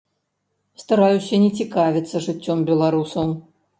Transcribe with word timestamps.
Стараюся 0.83 1.39
не 1.43 1.49
цікавіцца 1.59 2.23
жыццём 2.29 2.67
беларусаў. 2.71 3.27